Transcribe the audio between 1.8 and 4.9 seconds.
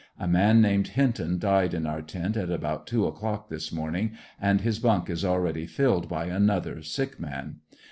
our tent at about two o'clock this morning, and his